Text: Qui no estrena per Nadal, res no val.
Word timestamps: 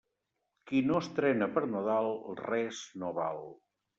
Qui 0.69 0.79
no 0.91 0.95
estrena 1.01 1.49
per 1.57 1.63
Nadal, 1.75 2.09
res 2.41 2.83
no 3.03 3.15
val. 3.21 3.45